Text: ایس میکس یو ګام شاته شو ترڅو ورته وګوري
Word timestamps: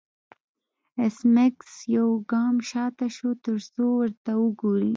ایس 0.99 1.17
میکس 1.33 1.71
یو 1.95 2.07
ګام 2.31 2.55
شاته 2.69 3.07
شو 3.15 3.29
ترڅو 3.43 3.85
ورته 3.99 4.31
وګوري 4.41 4.89